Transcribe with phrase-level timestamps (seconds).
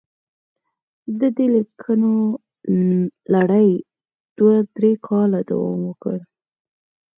[1.19, 2.11] د دې لیکونو
[3.33, 3.69] لړۍ
[4.37, 6.17] دوه درې کاله دوام وکړ.